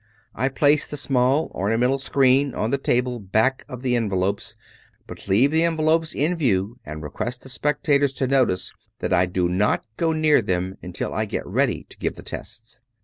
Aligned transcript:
I 0.33 0.49
place 0.49 0.87
the 0.87 0.97
small 0.97 1.51
ornamental 1.53 1.99
screen 1.99 2.55
on 2.55 2.71
the 2.71 2.79
table 2.79 3.19
back 3.19 3.63
of 3.69 3.83
the 3.83 3.95
envelopes, 3.95 4.55
but 5.05 5.27
leave 5.27 5.51
the 5.51 5.63
envelopes 5.63 6.15
in 6.15 6.35
view 6.35 6.79
and 6.83 7.03
request 7.03 7.43
the 7.43 7.49
specta 7.49 7.99
tors 7.99 8.11
to 8.13 8.25
notice 8.25 8.73
that 8.97 9.13
I 9.13 9.27
do 9.27 9.47
not 9.47 9.85
go 9.97 10.11
near 10.11 10.41
them 10.41 10.75
until 10.81 11.13
I 11.13 11.25
get 11.25 11.45
ready 11.45 11.83
to 11.87 11.97
give 11.99 12.15
the 12.15 12.23
tests. 12.23 12.81